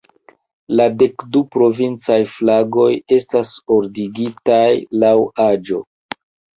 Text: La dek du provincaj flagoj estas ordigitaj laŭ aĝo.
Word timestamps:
La 0.79 0.87
dek 1.01 1.25
du 1.35 1.41
provincaj 1.57 2.17
flagoj 2.39 2.89
estas 3.21 3.55
ordigitaj 3.79 4.67
laŭ 5.07 5.17
aĝo. 5.51 5.89